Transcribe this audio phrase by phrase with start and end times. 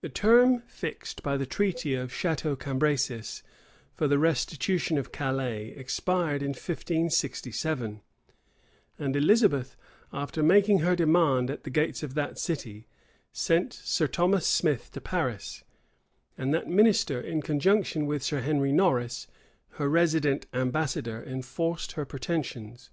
[0.00, 3.44] The term fixed by the treaty of Chateau Cambresis
[3.94, 8.00] for the restitution of Calais, expired in 1567;
[8.98, 9.76] and Elizabeth,
[10.12, 12.88] after making her demand at the gates of that city,
[13.30, 15.62] sent Sir Thomas Smith to Paris;
[16.36, 19.28] and that minister, in conjunction with Sir Henry Norris,
[19.74, 22.90] her resident ambassador, enforced her pretensions.